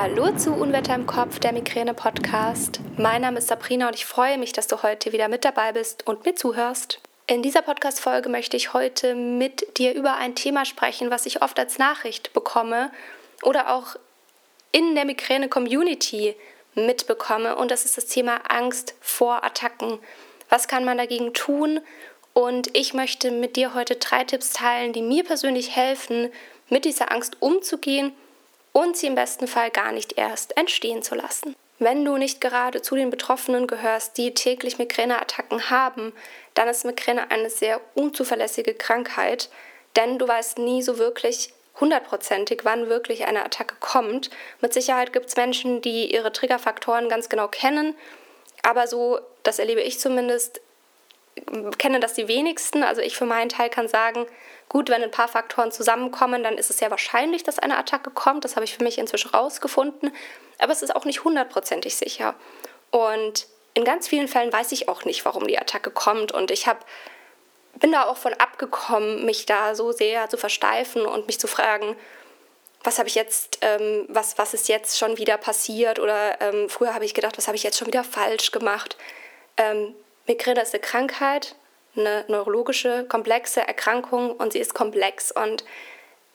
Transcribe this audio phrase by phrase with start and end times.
[0.00, 2.78] Hallo zu Unwetter im Kopf, der Migräne-Podcast.
[2.96, 6.06] Mein Name ist Sabrina und ich freue mich, dass du heute wieder mit dabei bist
[6.06, 7.00] und mir zuhörst.
[7.26, 11.58] In dieser Podcast-Folge möchte ich heute mit dir über ein Thema sprechen, was ich oft
[11.58, 12.92] als Nachricht bekomme
[13.42, 13.96] oder auch
[14.70, 16.36] in der Migräne-Community
[16.76, 17.56] mitbekomme.
[17.56, 19.98] Und das ist das Thema Angst vor Attacken.
[20.48, 21.80] Was kann man dagegen tun?
[22.34, 26.30] Und ich möchte mit dir heute drei Tipps teilen, die mir persönlich helfen,
[26.68, 28.12] mit dieser Angst umzugehen
[28.78, 31.56] und sie im besten Fall gar nicht erst entstehen zu lassen.
[31.80, 36.12] Wenn du nicht gerade zu den Betroffenen gehörst, die täglich Migräneattacken haben,
[36.54, 39.48] dann ist Migräne eine sehr unzuverlässige Krankheit,
[39.96, 44.30] denn du weißt nie so wirklich hundertprozentig, wann wirklich eine Attacke kommt.
[44.60, 47.96] Mit Sicherheit gibt es Menschen, die ihre Triggerfaktoren ganz genau kennen,
[48.62, 50.60] aber so, das erlebe ich zumindest,
[51.78, 52.82] kennen das die wenigsten.
[52.82, 54.26] Also ich für meinen Teil kann sagen,
[54.68, 58.44] gut, wenn ein paar Faktoren zusammenkommen, dann ist es sehr wahrscheinlich, dass eine Attacke kommt.
[58.44, 60.12] Das habe ich für mich inzwischen rausgefunden.
[60.58, 62.34] Aber es ist auch nicht hundertprozentig sicher.
[62.90, 66.32] Und in ganz vielen Fällen weiß ich auch nicht, warum die Attacke kommt.
[66.32, 66.80] Und ich habe
[67.78, 71.96] bin da auch von abgekommen, mich da so sehr zu versteifen und mich zu fragen,
[72.82, 75.98] was habe ich jetzt, ähm, was, was ist jetzt schon wieder passiert?
[75.98, 78.96] Oder ähm, früher habe ich gedacht, was habe ich jetzt schon wieder falsch gemacht?
[79.56, 79.94] Ähm,
[80.28, 81.56] Migräne ist eine Krankheit,
[81.96, 85.32] eine neurologische, komplexe Erkrankung und sie ist komplex.
[85.32, 85.64] Und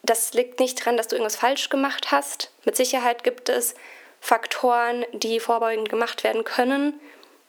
[0.01, 2.51] das liegt nicht daran, dass du irgendwas falsch gemacht hast.
[2.65, 3.75] Mit Sicherheit gibt es
[4.19, 6.99] Faktoren, die vorbeugend gemacht werden können,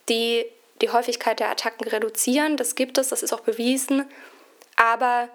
[0.09, 0.45] die
[0.81, 2.57] die Häufigkeit der Attacken reduzieren.
[2.57, 4.09] Das gibt es, das ist auch bewiesen.
[4.77, 5.29] Aber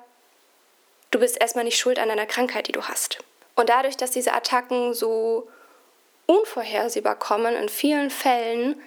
[1.11, 3.19] du bist erstmal nicht schuld an einer Krankheit, die du hast.
[3.55, 5.49] Und dadurch, dass diese Attacken so
[6.27, 8.79] unvorhersehbar kommen, in vielen Fällen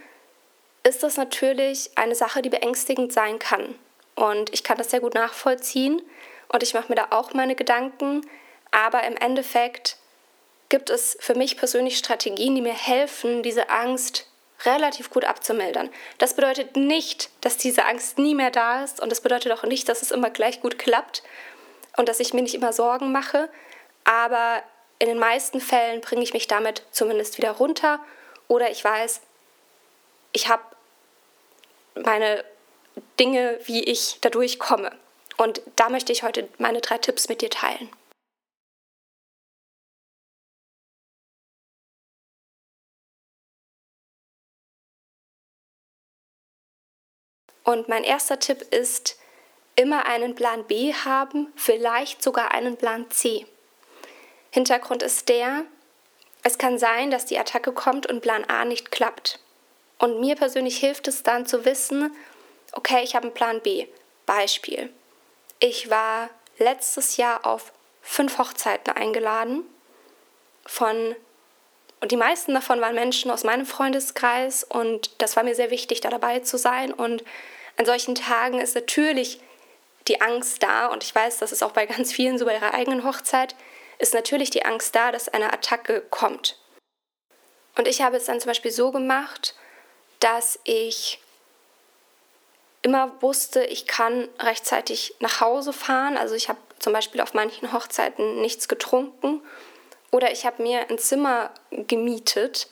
[0.84, 3.74] ist das natürlich eine Sache, die beängstigend sein kann.
[4.14, 6.02] Und ich kann das sehr gut nachvollziehen
[6.48, 8.26] und ich mache mir da auch meine Gedanken.
[8.70, 9.96] Aber im Endeffekt
[10.68, 14.26] gibt es für mich persönlich Strategien, die mir helfen, diese Angst
[14.64, 15.90] relativ gut abzumildern.
[16.18, 19.88] Das bedeutet nicht, dass diese Angst nie mehr da ist und das bedeutet auch nicht,
[19.88, 21.22] dass es immer gleich gut klappt
[21.96, 23.48] und dass ich mir nicht immer Sorgen mache.
[24.04, 24.62] Aber
[24.98, 28.00] in den meisten Fällen bringe ich mich damit zumindest wieder runter
[28.48, 29.20] oder ich weiß,
[30.32, 30.62] ich habe
[31.94, 32.44] meine
[33.18, 34.96] Dinge, wie ich dadurch komme.
[35.36, 37.90] Und da möchte ich heute meine drei Tipps mit dir teilen.
[47.64, 49.18] Und mein erster Tipp ist,
[49.76, 53.46] immer einen Plan B haben, vielleicht sogar einen Plan C.
[54.50, 55.64] Hintergrund ist der,
[56.42, 59.41] es kann sein, dass die Attacke kommt und Plan A nicht klappt.
[60.02, 62.12] Und mir persönlich hilft es dann zu wissen,
[62.72, 63.86] okay, ich habe einen Plan B.
[64.26, 64.92] Beispiel.
[65.60, 69.62] Ich war letztes Jahr auf fünf Hochzeiten eingeladen
[70.66, 71.14] von
[72.00, 76.00] und die meisten davon waren Menschen aus meinem Freundeskreis und das war mir sehr wichtig,
[76.00, 76.92] da dabei zu sein.
[76.92, 77.22] Und
[77.76, 79.38] an solchen Tagen ist natürlich
[80.08, 82.74] die Angst da und ich weiß, das ist auch bei ganz vielen so bei ihrer
[82.74, 83.54] eigenen Hochzeit,
[84.00, 86.58] ist natürlich die Angst da, dass eine Attacke kommt.
[87.76, 89.54] Und ich habe es dann zum Beispiel so gemacht,
[90.22, 91.18] dass ich
[92.82, 96.16] immer wusste, ich kann rechtzeitig nach Hause fahren.
[96.16, 99.40] Also ich habe zum Beispiel auf manchen Hochzeiten nichts getrunken
[100.10, 102.68] oder ich habe mir ein Zimmer gemietet,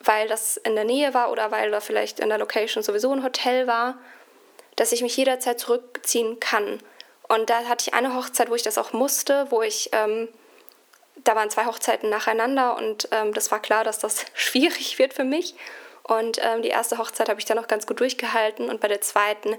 [0.00, 3.24] weil das in der Nähe war oder weil da vielleicht in der Location sowieso ein
[3.24, 3.98] Hotel war,
[4.76, 6.80] dass ich mich jederzeit zurückziehen kann.
[7.28, 10.28] Und da hatte ich eine Hochzeit, wo ich das auch musste, wo ich, ähm,
[11.24, 15.24] da waren zwei Hochzeiten nacheinander und ähm, das war klar, dass das schwierig wird für
[15.24, 15.54] mich.
[16.06, 19.00] Und ähm, die erste Hochzeit habe ich dann noch ganz gut durchgehalten und bei der
[19.00, 19.56] zweiten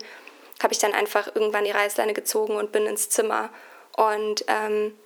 [0.64, 3.50] habe ich dann einfach irgendwann die Reißleine gezogen und bin ins Zimmer.
[3.98, 4.98] Und ähm,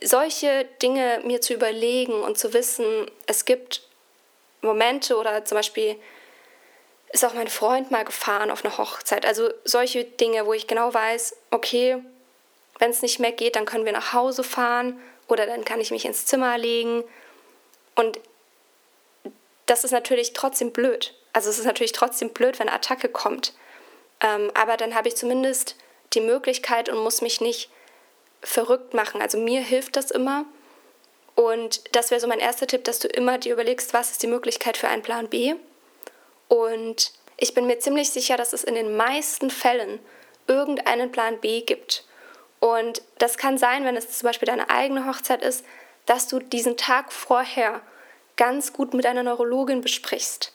[0.00, 3.82] solche Dinge mir zu überlegen und zu wissen, es gibt
[4.60, 5.96] Momente oder zum Beispiel
[7.10, 9.26] ist auch mein Freund mal gefahren auf eine Hochzeit.
[9.26, 11.96] Also solche Dinge, wo ich genau weiß, okay,
[12.78, 15.90] wenn es nicht mehr geht, dann können wir nach Hause fahren oder dann kann ich
[15.90, 17.02] mich ins Zimmer legen.
[17.94, 18.20] Und
[19.68, 21.14] das ist natürlich trotzdem blöd.
[21.32, 23.54] Also es ist natürlich trotzdem blöd, wenn eine Attacke kommt.
[24.20, 25.76] Ähm, aber dann habe ich zumindest
[26.14, 27.70] die Möglichkeit und muss mich nicht
[28.42, 29.20] verrückt machen.
[29.20, 30.46] Also mir hilft das immer.
[31.34, 34.26] Und das wäre so mein erster Tipp, dass du immer dir überlegst, was ist die
[34.26, 35.54] Möglichkeit für einen Plan B.
[36.48, 40.00] Und ich bin mir ziemlich sicher, dass es in den meisten Fällen
[40.46, 42.04] irgendeinen Plan B gibt.
[42.58, 45.64] Und das kann sein, wenn es zum Beispiel deine eigene Hochzeit ist,
[46.06, 47.82] dass du diesen Tag vorher
[48.38, 50.54] ganz gut mit einer Neurologin besprichst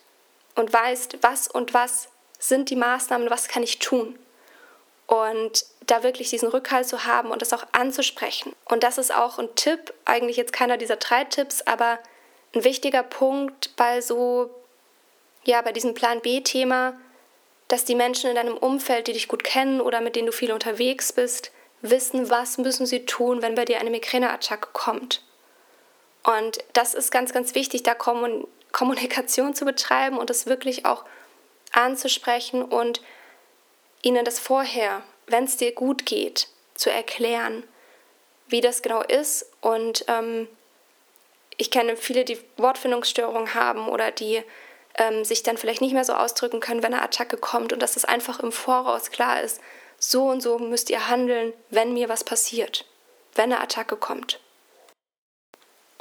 [0.55, 2.09] und weißt, was und was
[2.39, 4.17] sind die Maßnahmen, was kann ich tun.
[5.05, 8.55] Und da wirklich diesen Rückhalt zu haben und das auch anzusprechen.
[8.65, 11.99] Und das ist auch ein Tipp, eigentlich jetzt keiner dieser drei Tipps, aber
[12.55, 14.49] ein wichtiger Punkt bei so,
[15.43, 16.97] ja, bei diesem Plan B-Thema,
[17.67, 20.53] dass die Menschen in deinem Umfeld, die dich gut kennen oder mit denen du viel
[20.53, 21.51] unterwegs bist,
[21.81, 25.21] wissen, was müssen sie tun, wenn bei dir eine Migräneattacke kommt.
[26.23, 31.03] Und das ist ganz, ganz wichtig, da Kommunikation zu betreiben und das wirklich auch
[31.73, 33.01] anzusprechen und
[34.01, 37.63] ihnen das vorher, wenn es dir gut geht, zu erklären,
[38.47, 39.49] wie das genau ist.
[39.61, 40.47] Und ähm,
[41.57, 44.43] ich kenne viele, die Wortfindungsstörungen haben oder die
[44.97, 47.95] ähm, sich dann vielleicht nicht mehr so ausdrücken können, wenn eine Attacke kommt und dass
[47.95, 49.59] es einfach im Voraus klar ist,
[49.97, 52.85] so und so müsst ihr handeln, wenn mir was passiert,
[53.35, 54.39] wenn eine Attacke kommt.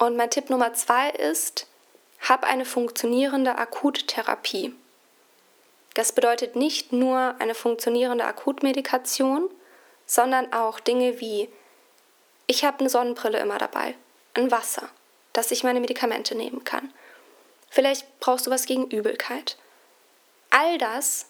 [0.02, 1.68] Und mein Tipp Nummer zwei ist,
[2.28, 4.74] hab eine funktionierende Akuttherapie.
[5.94, 9.48] Das bedeutet nicht nur eine funktionierende Akutmedikation,
[10.04, 11.48] sondern auch Dinge wie,
[12.48, 13.94] ich habe eine Sonnenbrille immer dabei,
[14.34, 14.88] ein Wasser,
[15.34, 16.92] dass ich meine Medikamente nehmen kann.
[17.70, 19.56] Vielleicht brauchst du was gegen Übelkeit.
[20.50, 21.26] All das,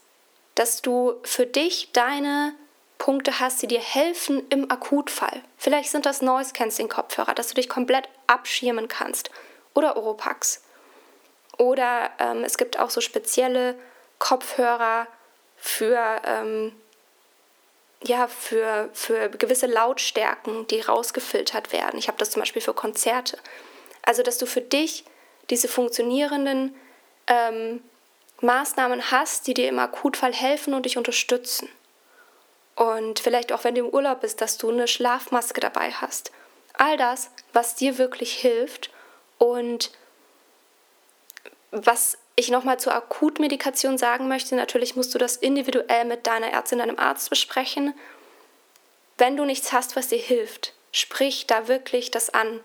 [0.54, 2.54] dass du für dich deine
[2.96, 5.42] Punkte hast, die dir helfen im Akutfall.
[5.58, 9.30] Vielleicht sind das Noise Cancelling Kopfhörer, dass du dich komplett abschirmen kannst
[9.74, 10.62] oder Oropax.
[11.58, 13.76] Oder ähm, es gibt auch so spezielle
[14.18, 15.06] Kopfhörer
[15.56, 16.72] für, ähm,
[18.02, 21.98] ja, für, für gewisse Lautstärken, die rausgefiltert werden.
[21.98, 23.38] Ich habe das zum Beispiel für Konzerte.
[24.02, 25.04] Also, dass du für dich
[25.50, 26.74] diese funktionierenden
[27.26, 27.82] ähm,
[28.40, 31.68] Maßnahmen hast, die dir im Akutfall helfen und dich unterstützen.
[32.74, 36.32] Und vielleicht auch, wenn du im Urlaub bist, dass du eine Schlafmaske dabei hast.
[36.74, 38.90] All das, was dir wirklich hilft
[39.38, 39.90] und
[41.70, 46.78] was ich nochmal zur Akutmedikation sagen möchte, natürlich musst du das individuell mit deiner Ärztin,
[46.78, 47.94] deinem Arzt besprechen.
[49.18, 52.60] Wenn du nichts hast, was dir hilft, sprich da wirklich das an.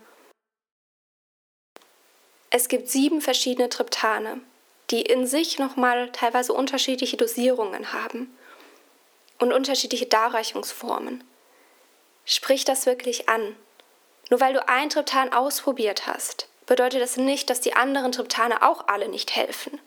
[2.49, 4.41] Es gibt sieben verschiedene Triptane,
[4.89, 8.35] die in sich nochmal teilweise unterschiedliche Dosierungen haben
[9.39, 11.23] und unterschiedliche Darreichungsformen.
[12.25, 13.55] Sprich das wirklich an.
[14.29, 18.87] Nur weil du ein Triptan ausprobiert hast, bedeutet das nicht, dass die anderen Triptane auch
[18.87, 19.79] alle nicht helfen.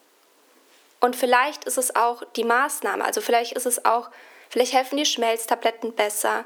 [1.01, 4.11] Und vielleicht ist es auch die Maßnahme, also vielleicht ist es auch,
[4.49, 6.45] vielleicht helfen die Schmelztabletten besser,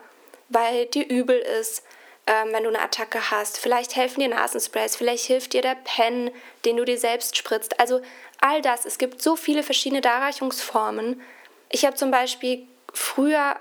[0.49, 1.83] weil dir übel ist,
[2.27, 3.59] ähm, wenn du eine Attacke hast.
[3.59, 6.31] Vielleicht helfen dir Nasensprays, vielleicht hilft dir der Pen,
[6.65, 7.79] den du dir selbst spritzt.
[7.81, 8.01] Also
[8.41, 11.21] all das, es gibt so viele verschiedene Darreichungsformen.
[11.69, 13.57] Ich habe zum Beispiel früher,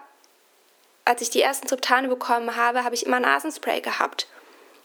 [1.06, 4.28] als ich die ersten Triptane bekommen habe, habe ich immer Nasenspray gehabt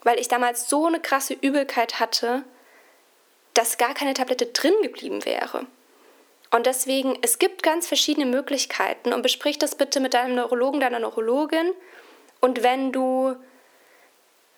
[0.03, 2.43] weil ich damals so eine krasse Übelkeit hatte,
[3.53, 5.65] dass gar keine Tablette drin geblieben wäre.
[6.51, 10.99] Und deswegen, es gibt ganz verschiedene Möglichkeiten und besprich das bitte mit deinem Neurologen, deiner
[10.99, 11.73] Neurologin.
[12.39, 13.35] Und wenn du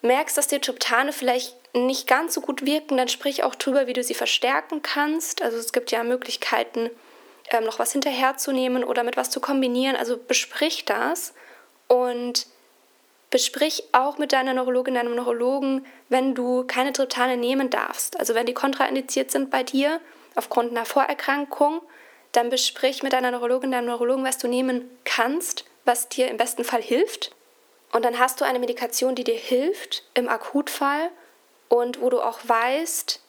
[0.02, 3.94] merkst, dass die Triptane vielleicht nicht ganz so gut wirken, dann sprich auch drüber, wie
[3.94, 5.42] du sie verstärken kannst.
[5.42, 6.90] Also es gibt ja Möglichkeiten,
[7.50, 9.96] ähm, noch was hinterherzunehmen oder mit was zu kombinieren.
[9.96, 11.34] Also besprich das
[11.92, 12.48] und
[13.32, 18.18] Besprich auch mit deiner Neurologin, deinem Neurologen, wenn du keine Triptane nehmen darfst.
[18.18, 20.00] Also wenn die kontraindiziert sind bei dir
[20.36, 21.82] aufgrund einer Vorerkrankung,
[22.32, 26.64] dann besprich mit deiner Neurologin, deinem Neurologen, was du nehmen kannst, was dir im besten
[26.64, 27.36] Fall hilft.
[27.92, 31.10] Und dann hast du eine Medikation, die dir hilft im Akutfall
[31.68, 33.20] und wo du auch weißt,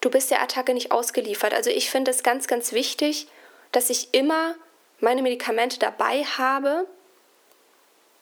[0.00, 1.54] du bist der Attacke nicht ausgeliefert.
[1.54, 3.26] Also ich finde es ganz, ganz wichtig,
[3.72, 4.54] dass ich immer
[5.00, 6.86] meine Medikamente dabei habe,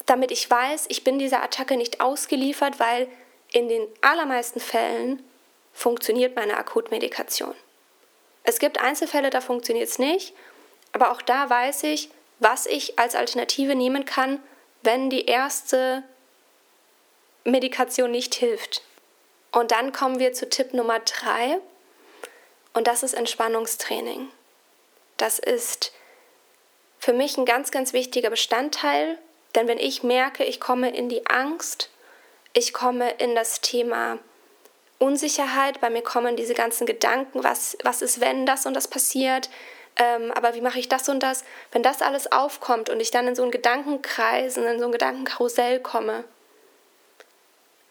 [0.06, 3.08] damit ich weiß, ich bin dieser Attacke nicht ausgeliefert, weil
[3.52, 5.22] in den allermeisten Fällen
[5.72, 7.54] funktioniert meine Akutmedikation.
[8.44, 10.34] Es gibt Einzelfälle, da funktioniert es nicht,
[10.92, 14.42] aber auch da weiß ich, was ich als Alternative nehmen kann,
[14.82, 16.02] wenn die erste
[17.44, 18.82] Medikation nicht hilft.
[19.52, 21.58] Und dann kommen wir zu Tipp Nummer drei
[22.72, 24.28] und das ist Entspannungstraining.
[25.18, 25.92] Das ist
[26.98, 29.18] für mich ein ganz, ganz wichtiger Bestandteil
[29.54, 31.90] denn wenn ich merke, ich komme in die Angst,
[32.52, 34.18] ich komme in das Thema
[34.98, 39.50] Unsicherheit, bei mir kommen diese ganzen Gedanken, was, was ist, wenn das und das passiert,
[39.96, 43.28] ähm, aber wie mache ich das und das, wenn das alles aufkommt und ich dann
[43.28, 46.24] in so einen Gedankenkreis, in so ein Gedankenkarussell komme,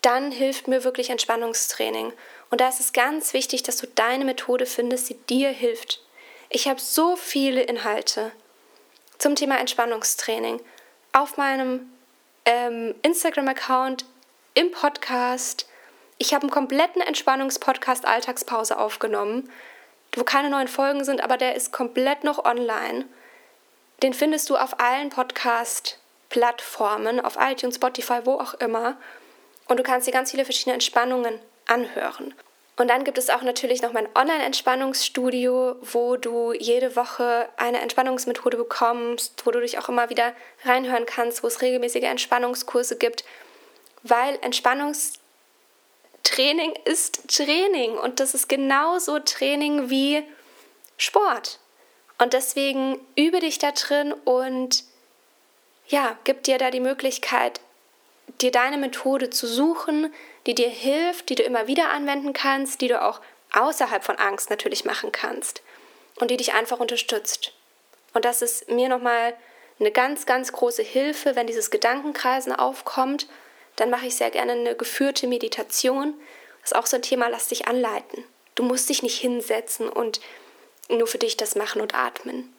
[0.01, 2.11] dann hilft mir wirklich Entspannungstraining.
[2.49, 6.01] Und da ist es ganz wichtig, dass du deine Methode findest, die dir hilft.
[6.49, 8.31] Ich habe so viele Inhalte
[9.19, 10.59] zum Thema Entspannungstraining
[11.13, 11.91] auf meinem
[12.45, 14.05] ähm, Instagram-Account,
[14.53, 15.67] im Podcast.
[16.17, 19.49] Ich habe einen kompletten Entspannungspodcast Alltagspause aufgenommen,
[20.13, 23.05] wo keine neuen Folgen sind, aber der ist komplett noch online.
[24.03, 25.99] Den findest du auf allen Podcast
[26.29, 28.97] Plattformen, auf iTunes, Spotify, wo auch immer.
[29.67, 32.33] Und du kannst dir ganz viele verschiedene Entspannungen anhören.
[32.77, 38.57] Und dann gibt es auch natürlich noch mein Online-Entspannungsstudio, wo du jede Woche eine Entspannungsmethode
[38.57, 43.25] bekommst, wo du dich auch immer wieder reinhören kannst, wo es regelmäßige Entspannungskurse gibt,
[44.03, 50.23] weil Entspannungstraining ist Training und das ist genauso Training wie
[50.97, 51.59] Sport.
[52.19, 54.85] Und deswegen übe dich da drin und
[55.87, 57.59] ja, gib dir da die Möglichkeit,
[58.39, 60.13] dir deine Methode zu suchen,
[60.45, 63.21] die dir hilft, die du immer wieder anwenden kannst, die du auch
[63.53, 65.61] außerhalb von Angst natürlich machen kannst
[66.19, 67.53] und die dich einfach unterstützt.
[68.13, 69.35] Und das ist mir nochmal
[69.79, 73.27] eine ganz, ganz große Hilfe, wenn dieses Gedankenkreisen aufkommt.
[73.75, 76.13] Dann mache ich sehr gerne eine geführte Meditation.
[76.61, 78.23] Das ist auch so ein Thema, lass dich anleiten.
[78.55, 80.21] Du musst dich nicht hinsetzen und
[80.89, 82.53] nur für dich das machen und atmen.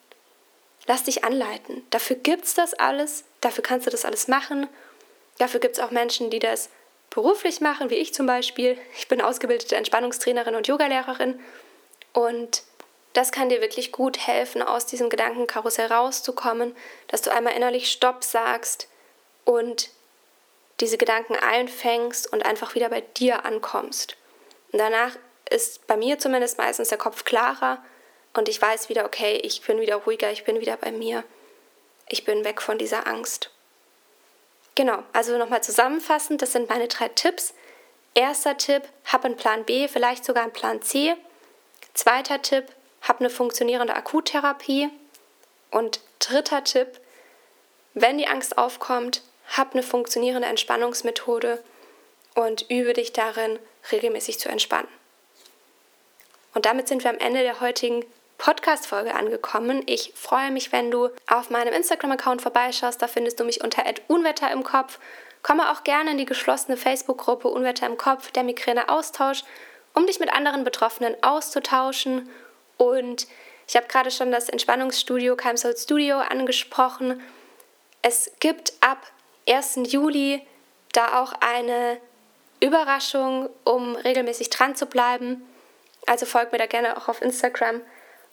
[0.86, 1.86] Lass dich anleiten.
[1.90, 4.68] Dafür gibt es das alles, dafür kannst du das alles machen.
[5.38, 6.70] Dafür gibt es auch Menschen, die das
[7.12, 8.78] beruflich machen, wie ich zum Beispiel.
[8.96, 11.38] Ich bin ausgebildete Entspannungstrainerin und Yogalehrerin
[12.12, 12.62] und
[13.12, 16.74] das kann dir wirklich gut helfen, aus diesem Gedankenkarussell rauszukommen,
[17.08, 18.88] dass du einmal innerlich Stopp sagst
[19.44, 19.90] und
[20.80, 24.16] diese Gedanken einfängst und einfach wieder bei dir ankommst.
[24.72, 25.16] Und danach
[25.50, 27.84] ist bei mir zumindest meistens der Kopf klarer
[28.32, 31.24] und ich weiß wieder, okay, ich bin wieder ruhiger, ich bin wieder bei mir.
[32.08, 33.51] Ich bin weg von dieser Angst.
[34.82, 37.54] Genau, also nochmal zusammenfassend, das sind meine drei Tipps.
[38.14, 41.14] Erster Tipp, hab einen Plan B, vielleicht sogar einen Plan C.
[41.94, 42.64] Zweiter Tipp,
[43.00, 44.90] hab eine funktionierende Akuttherapie.
[45.70, 46.98] Und dritter Tipp,
[47.94, 49.22] wenn die Angst aufkommt,
[49.56, 51.62] hab eine funktionierende Entspannungsmethode
[52.34, 53.60] und übe dich darin,
[53.92, 54.88] regelmäßig zu entspannen.
[56.54, 58.04] Und damit sind wir am Ende der heutigen
[58.42, 59.84] Podcast-Folge angekommen.
[59.86, 63.00] Ich freue mich, wenn du auf meinem Instagram-Account vorbeischaust.
[63.00, 64.98] Da findest du mich unter Unwetter im Kopf.
[65.44, 69.44] Komme auch gerne in die geschlossene Facebook-Gruppe Unwetter im Kopf, der Migräne-Austausch,
[69.94, 72.28] um dich mit anderen Betroffenen auszutauschen.
[72.78, 73.28] Und
[73.68, 77.22] ich habe gerade schon das Entspannungsstudio Calmsoul Studio angesprochen.
[78.02, 79.06] Es gibt ab
[79.48, 79.82] 1.
[79.92, 80.44] Juli
[80.92, 81.98] da auch eine
[82.58, 85.48] Überraschung, um regelmäßig dran zu bleiben.
[86.08, 87.82] Also folg mir da gerne auch auf Instagram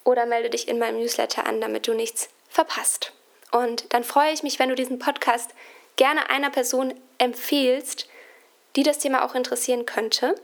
[0.04, 3.12] oder melde dich in meinem Newsletter an, damit du nichts verpasst.
[3.50, 5.50] Und dann freue ich mich, wenn du diesen Podcast
[5.96, 8.08] gerne einer Person empfiehlst,
[8.76, 10.34] die das Thema auch interessieren könnte.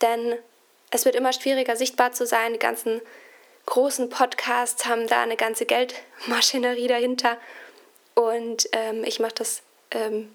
[0.00, 0.36] Denn
[0.90, 2.52] es wird immer schwieriger sichtbar zu sein.
[2.52, 3.00] Die ganzen
[3.66, 7.38] großen Podcasts haben da eine ganze Geldmaschinerie dahinter.
[8.14, 10.34] Und ähm, ich mache das ähm,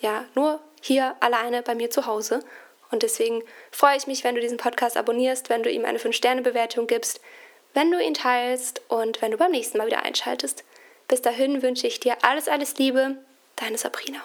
[0.00, 2.40] ja nur hier alleine bei mir zu Hause.
[2.90, 6.86] Und deswegen freue ich mich, wenn du diesen Podcast abonnierst, wenn du ihm eine 5-Sterne-Bewertung
[6.86, 7.20] gibst,
[7.74, 10.64] wenn du ihn teilst und wenn du beim nächsten Mal wieder einschaltest.
[11.08, 13.16] Bis dahin wünsche ich dir alles, alles Liebe,
[13.56, 14.22] deine Sabrina.